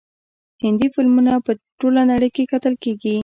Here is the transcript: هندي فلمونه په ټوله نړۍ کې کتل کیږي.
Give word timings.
هندي 0.63 0.87
فلمونه 0.95 1.33
په 1.45 1.51
ټوله 1.79 2.01
نړۍ 2.11 2.29
کې 2.35 2.49
کتل 2.51 2.73
کیږي. 2.83 3.15